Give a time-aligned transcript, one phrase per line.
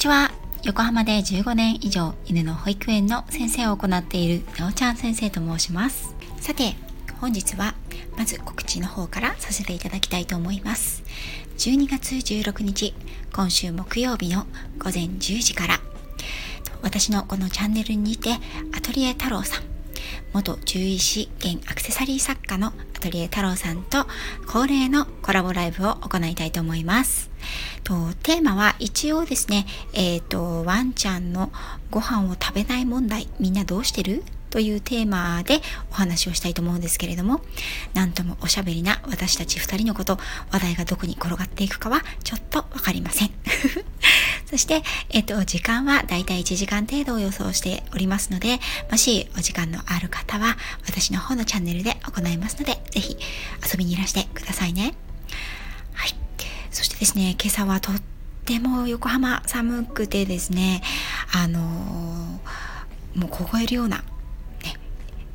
[0.00, 0.30] ちは。
[0.62, 6.14] 横浜で15年以上犬の保育園の先生を行っているなおちゃん先生と申します。
[6.38, 6.74] さて
[7.20, 7.74] 本日は
[8.16, 11.02] まず告知の方からさせていただきたいと思います。
[11.58, 12.94] 12月16日
[13.30, 14.46] 今週木曜日の
[14.78, 15.80] 午前10時から
[16.80, 18.30] 私のこのチャンネルにて
[18.74, 19.64] アトリエ太郎さん
[20.32, 24.06] 元獣医師現アクセサリー作家のトリエ太郎さんと
[24.46, 27.30] 恒例のコラボライブを行いたいと思います。
[27.82, 31.50] とテーマは一応ですね、え、ー、と、ワンちゃんの
[31.90, 34.22] ご飯を食べない問題、みんなどうしてる？
[34.50, 35.60] というテーマで
[35.92, 37.40] お話をしたいと思うんですけれども、
[37.94, 40.18] なんともおしゃべりな私たち2人のこと、
[40.50, 43.30] 話題がどこに転がっていくかはちょっとわかりません。
[44.50, 48.58] そして、えっと、時間はだいたい1時間程度を予想しておりますので、
[48.90, 53.16] もしお時間のある方は、私の方のチャンネルで行いますので、ぜひ
[53.72, 54.94] 遊びにいらしてくださいね。
[55.94, 56.14] はい。
[56.70, 58.02] そしてですね、今朝はとっ
[58.44, 60.82] ても横浜寒くてですね、
[61.32, 64.74] あのー、もう凍えるようなね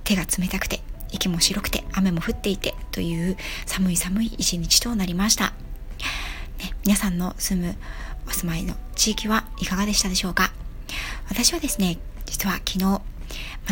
[0.03, 5.53] 手が冷たくて息も白くて雨も降っていてという寒い寒い一日となりました、ね、
[6.83, 7.75] 皆さんの住む
[8.27, 10.51] お住まいの地域はいかがでしたでしょうか？
[11.29, 13.01] 私はですね実は昨日ま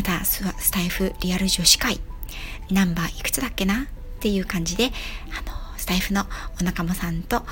[0.04, 2.00] たスタイフリアル女子会
[2.72, 3.84] ナンバーいくつだっけな？
[3.84, 3.86] っ
[4.20, 4.92] ていう感じで
[5.38, 6.26] あのスタイフの
[6.62, 7.44] お仲間さんと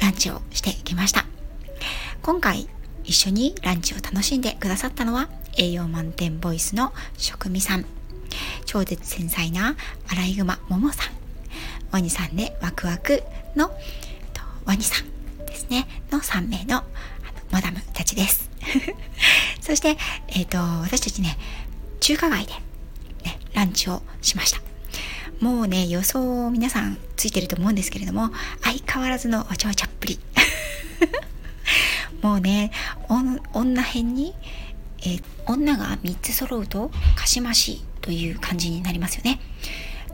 [0.00, 1.24] ランチをしてきました。
[2.22, 2.68] 今回
[3.04, 7.84] 一緒にランチを楽しんでくださったのは栄養満点ボイスの職味さん。
[8.64, 9.76] 超絶繊細な
[10.08, 11.14] アライグマももさん。
[11.92, 13.22] ワニさんでワクワク
[13.54, 13.70] の
[14.64, 15.13] ワニさん。
[15.54, 15.86] ですね。
[16.10, 16.82] の3名の
[17.52, 18.50] マダムたちです。
[19.62, 19.96] そして、
[20.28, 21.38] えっ、ー、と私たちね
[22.00, 22.52] 中華街で、
[23.24, 24.60] ね、ランチをしました。
[25.40, 28.30] もうね予想皆さんついてると思うんですけれども
[28.62, 30.18] 相変わらずのわちゃわちゃっぷり。
[32.20, 32.72] もうね
[33.52, 34.34] 女編に、
[35.02, 39.38] えー、女が3つ揃うとかしましという感じになりますよね。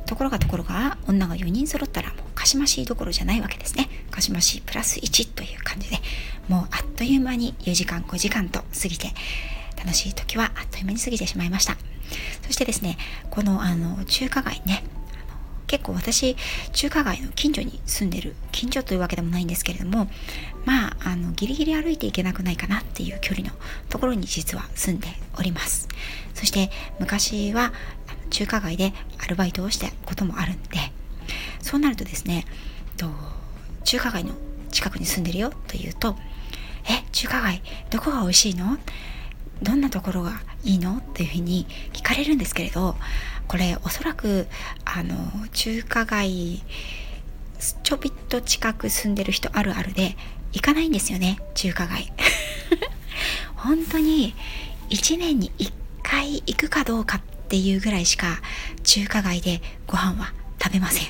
[0.06, 3.88] ところがところが女が4人揃ったらもうかしましどころじゃないわけですね。
[4.10, 5.98] かしましプラス1という感じで
[6.48, 9.08] もうあっという間に4時間5時間と過ぎて
[9.76, 11.76] 楽しい時はあっという間に過ぎてしまいました。
[12.42, 12.98] そしてですね
[13.30, 14.82] このあの中華街ね
[15.68, 16.36] 結構私
[16.72, 20.10] 中華街の近所に住んでる近所というわけでもないんですけれども
[20.64, 23.54] まああのギリギリ歩いていけなくないかなっていう距離の
[23.88, 25.06] ところに実は住んで
[25.38, 25.86] おります。
[26.34, 27.72] そして昔は
[28.30, 30.78] 中華街でアルバイトをしたこともあるんで
[31.60, 32.46] そうなるとですね
[32.96, 33.08] と
[33.90, 34.30] 中華街の
[34.70, 36.14] 近くに住んでるよというと
[36.84, 38.78] え中華街どこが美味しいの？
[39.64, 40.30] どんなところが
[40.62, 40.98] いいの？
[40.98, 42.94] っていうふうに聞かれるんですけれど
[43.48, 44.46] これおそらく
[44.84, 45.16] あの
[45.52, 46.62] 中華街
[47.82, 50.16] ちょびっと近く住んでる人あるあるで
[50.52, 52.12] 行かないんですよね中華街。
[53.56, 54.36] 本当に
[54.90, 55.72] 1年に1
[56.04, 58.40] 回行くかどうかっていうぐらいしか
[58.84, 61.06] 中華街でご飯は食べません。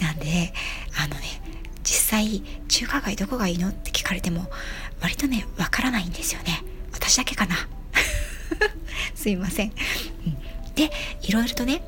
[0.00, 0.52] なんで
[0.96, 1.42] あのね
[1.82, 4.46] 実際中華街どこがいいのって聞かれても
[5.00, 6.62] 割とねわからないんですよね。
[6.92, 7.56] 私だけかな。
[9.14, 9.72] すいません、
[10.26, 10.90] うん、で
[11.22, 11.82] いろいろとね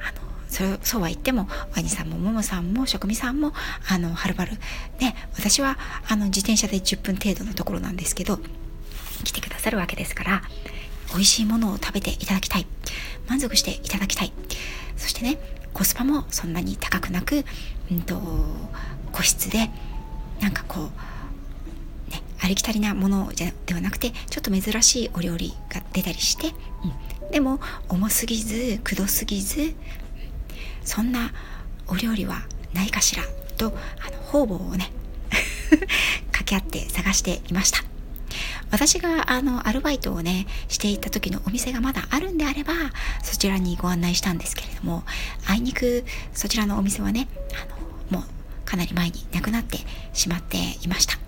[0.00, 3.52] あのそそうは言ってもワニさんもももさんも職味さんも
[3.88, 4.58] あのはるばる
[4.98, 5.78] ね私は
[6.08, 8.40] あの自転車で10分程度のところなんですけど
[9.24, 10.42] 来てくださるわけですから
[11.12, 12.66] 美味しいものを食べていただきたい。
[13.28, 14.32] 満足していただきたい。
[14.96, 15.38] そしてね
[15.72, 17.44] コスパもそんなに高くなく、
[17.90, 18.20] うんと、
[19.12, 19.70] 個室で
[20.40, 20.90] なんかこ
[22.08, 26.54] うねありきたりなものじゃではなくてちょっと珍しいお料理が出たりして、
[27.22, 29.74] うん、でも重すぎずくどすぎず
[30.84, 31.32] そんな
[31.88, 32.42] お料理は
[32.72, 33.22] ないかしら
[33.56, 33.72] と
[34.06, 34.90] あの方々をね
[36.32, 37.89] 掛け合って探していました。
[38.70, 42.72] 私があのアルバイトをねしていた時のお店がまだあるんであれば
[43.22, 45.02] そちらにご案内したんですけれども
[45.48, 47.28] あいにくそちらのお店はね
[48.10, 48.30] あのもう
[48.64, 49.78] かなり前になくなって
[50.12, 51.18] しまっていました。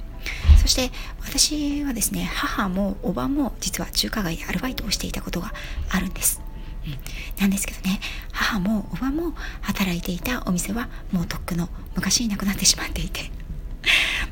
[0.60, 5.52] そして私はですね母もおばも実は中華街でアルバイトをしていたことが
[5.90, 6.40] あるんです、
[6.86, 7.98] うん、なんですけどね
[8.30, 13.32] 母もおばも働いていたお店はもうとっくの昔になくなってしまっていて。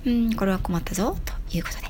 [0.06, 1.89] うんこれは困ったぞということで。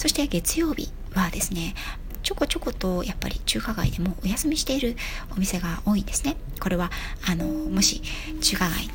[0.00, 1.74] そして月曜日はですね
[2.22, 4.96] ちょこちょことやっぱり中華街でもお休みしている
[5.30, 6.36] お店が多いんですね。
[6.58, 6.90] これは
[7.28, 8.00] あのもし
[8.40, 8.88] 中華街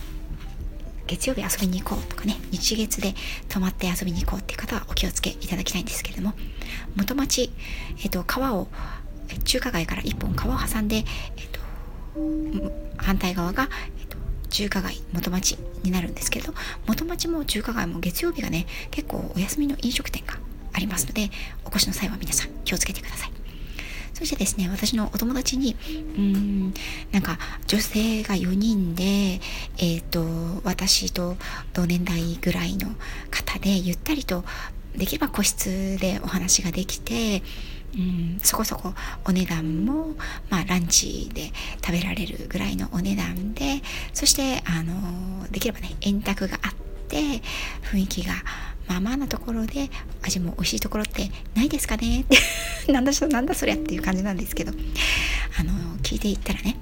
[1.05, 3.13] 月曜日遊びに行こうとかね日月で
[3.49, 6.33] 泊まって遊びに行こうっていう方はお気をつけいただきたいんですけれども
[6.95, 7.51] 元町、
[8.03, 8.67] えっと、川を
[9.43, 11.03] 中華街から一本川を挟んで、えっ
[11.51, 11.59] と、
[12.97, 13.69] 反対側が、
[13.99, 14.17] えっと、
[14.49, 16.55] 中華街元町になるんですけれど
[16.87, 20.39] 元町も中華街も月曜日がね結構お休みの飲食店が
[20.75, 21.31] ありますので
[21.63, 23.31] お越しの際は皆さん気をつけてください。
[24.13, 26.73] そしてですね私のお友達にうーん
[27.11, 27.37] なんか
[27.67, 31.35] 女性が4人でえっ、ー、と私と
[31.73, 32.87] 同年代ぐらいの
[33.29, 34.45] 方でゆったりと
[34.95, 37.43] できれば個室でお話ができて
[37.97, 38.93] うん、そこそこ
[39.25, 40.15] お値段も、
[40.49, 41.51] まあ、ランチで
[41.81, 43.81] 食べられるぐらいのお値段で
[44.13, 46.73] そしてあのできればね円卓があっ
[47.07, 47.41] て
[47.83, 48.33] 雰囲気が
[48.87, 49.89] まあまあなところで
[50.21, 52.21] 味も美味しいところってないですかね？
[52.21, 52.25] っ
[52.85, 54.73] てなんだそなんだそりゃっていう感じなんですけど。
[55.57, 56.75] あの聞いていったらね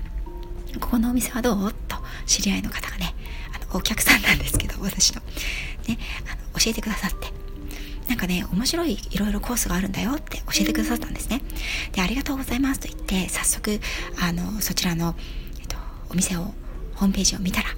[0.79, 1.73] ここのお店はどう？
[1.87, 3.13] と知り合いの方がね
[3.53, 5.21] あのお客さんなんですけど私の。
[5.87, 5.97] ね
[6.27, 7.31] あの教えてくださって。
[8.07, 11.41] なんかね、面白いいろいろコースがあるんだよって教えてくださったんですね。
[11.93, 13.79] で、ありがとうございますと言って、早速、
[14.19, 15.15] あの、そちらの、
[15.57, 15.77] えっと、
[16.09, 16.53] お店を、
[16.95, 17.69] ホームページを見たら、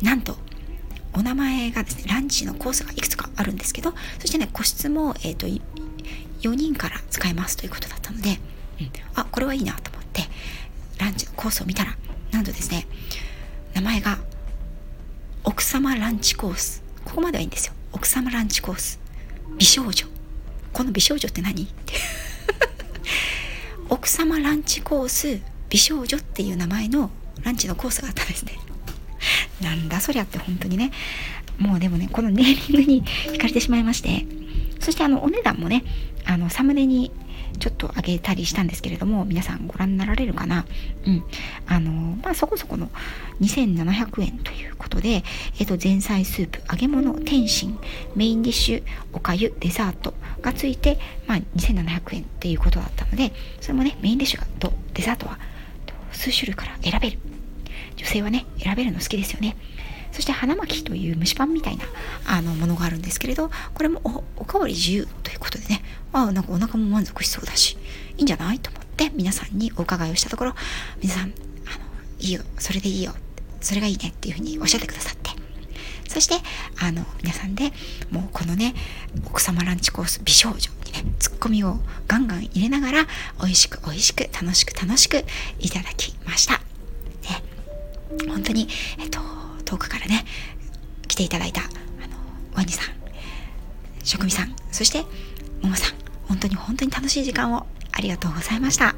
[0.00, 0.38] なんと、
[1.14, 8.38] お名前がですね、ランチのコースがいくつかあるんですけど、そしてね、個室も、えっと、4人から使えますということだったので、
[8.80, 10.22] うん、あ、これはいいなと思って、
[10.98, 11.96] ランチのコースを見たら、
[12.30, 12.86] なんとですね、
[13.74, 14.18] 名前が、
[15.44, 16.82] 奥様ランチコース。
[17.04, 17.72] ここまではいいんですよ。
[17.92, 19.00] 奥様ランチコース。
[19.56, 20.06] 美少女
[20.72, 21.64] この美少女って何？
[21.64, 21.94] っ て
[23.88, 27.10] 奥様ランチコース美少女っていう名前の
[27.42, 28.58] ランチのコースがあったんですね
[29.62, 30.90] なんだそりゃって本当にね
[31.58, 34.26] もうでもねこのネーミングに惹かれてしまいまして
[34.80, 35.84] そしてあのお値段もね
[36.24, 37.10] あのサムネに
[37.58, 40.64] ちょっと上げたりしたんですけれども、皆さんご覧になられるかな
[41.06, 41.24] うん。
[41.66, 41.90] あの、
[42.22, 42.88] まあ、そこそこの
[43.40, 45.24] 2700円ということで、
[45.58, 47.78] えっ、と、前菜スープ、揚げ物、天津、
[48.14, 48.82] メインディッシュ、
[49.12, 55.38] おかゆ、デザートがついて、まあ、2700円っていうことだったので、それもね、メインディッシュとデザートは
[56.12, 57.18] 数種類から選べる。
[57.98, 59.56] 女性はね、選べるの好きですよね。
[60.12, 61.84] そして花巻という蒸しパンみたいな
[62.26, 67.76] あのものがあるんですけれど、これもおおかわり自由ということでね、あ、なんかお腹も満足しそうだし、
[68.16, 70.54] いいんじゃないと思って皆さんにお伺いをしたところ、
[71.02, 71.32] 皆さん、あの、
[72.20, 73.14] いいよ、それでいいよ、
[73.60, 75.30] それがいいねっていうふうにおっしゃってくださって、
[76.08, 76.36] そして、
[76.80, 77.72] あの、皆さんで
[78.10, 78.74] もうこのね、
[79.26, 80.56] 奥様ランチコース美少女
[80.86, 83.06] にね、ツッコミをガンガン入れながら、
[83.40, 85.24] 美味しく美味しく楽しく楽しく
[85.58, 86.67] いただきました。
[88.28, 88.68] 本当に、
[88.98, 89.20] えっと、
[89.64, 90.24] 遠くからね、
[91.06, 91.70] 来ていただいた、あの、
[92.54, 92.94] ワニさん、
[94.02, 95.04] 職味さん、そして、
[95.62, 95.94] ももさん、
[96.26, 98.94] 本当に本当に楽しい時間をありがとうございました。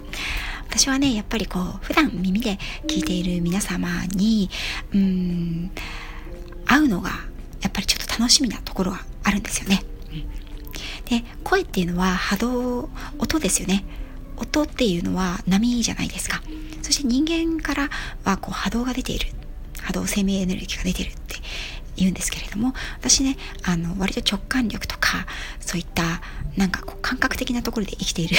[0.68, 4.50] 私はね、やっぱりこう、普段耳で聞いている皆様に、
[4.94, 5.70] うん、
[6.64, 7.10] 会うのが、
[7.60, 9.82] やっぱりちょっと楽しみなところはあるんですよね。
[10.12, 10.20] うん、
[11.06, 13.84] で、声っていうのは波動、音ですよね。
[14.40, 16.42] 音っていうのは波じゃないですか。
[16.82, 17.90] そして人間から
[18.24, 19.28] はこう波動が出ている。
[19.82, 21.36] 波動生命エネルギーが出てるって
[21.96, 25.26] 言うんですけれども私ねあの割と直感力とか
[25.58, 26.20] そういった
[26.56, 28.36] なんかこう感覚的なところで生きている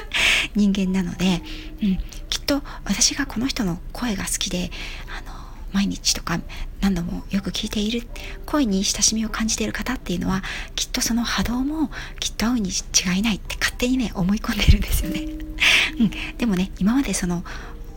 [0.54, 1.42] 人間なので、
[1.82, 1.98] うん、
[2.28, 4.70] きっと私がこの人の声が好きで
[5.08, 5.34] あの
[5.72, 6.40] 毎日とか
[6.80, 8.06] 何度もよく聞いている
[8.46, 10.42] 声に親しみを感じている方っていうのは
[10.76, 11.90] きっとその波動も
[12.20, 15.22] きっと合うに違いないって勝手にね思い込んでるんですよね、
[15.98, 17.44] うん、でもね今までその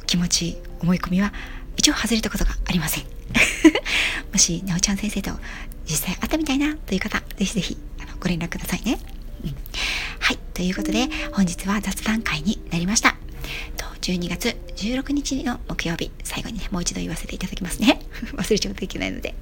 [0.08, 1.32] 気持ち思い込みは
[1.78, 3.04] 一応外れたことがありません。
[4.34, 5.32] もしなおちゃん先生と
[5.86, 9.00] 実際会ったみたいなという方ぜひぜひあのご連絡くださいね、
[9.44, 9.56] うん、
[10.20, 10.38] はい。
[10.54, 13.16] ということで本日は雑談会になりました。
[13.78, 18.02] と12月16日の木曜日最後にねもう一度言わせていただきますね。
[18.36, 19.36] 忘れちゃうといけないので、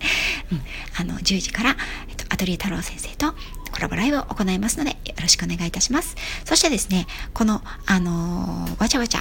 [0.52, 0.62] うん、
[0.98, 1.78] あの10時から、
[2.10, 3.34] えっと、アトリエ太郎先生と
[3.76, 6.16] コラボライブを行いますのでよろしくお願いいたします。
[6.46, 9.20] そしてですねこのあのー、わちゃわちゃ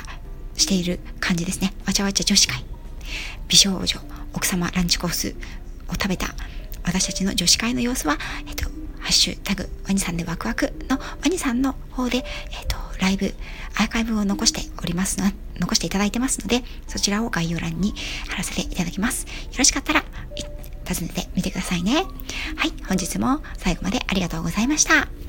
[0.56, 1.75] している感じですね。
[1.87, 2.64] わちゃわちゃ女子会。
[3.49, 4.00] 美少女
[4.32, 5.34] 奥様ランチコース
[5.88, 6.28] を食べた
[6.84, 8.64] 私たちの女子会の様子は、えっと、
[9.00, 12.25] ハッシュタグ、ワニさんでワクワクのワニさんの方で、えっ
[12.68, 13.34] と、ライブ、
[13.76, 17.94] アーカイブを残しておりますの、残していただいてますので、そちらを概要欄に
[18.28, 19.25] 貼らせていただきます。
[19.25, 20.04] よろしかったら、
[20.86, 22.04] 訪ねてみてくださいね。
[22.56, 25.24] はい、本日も最後までありがとうございました。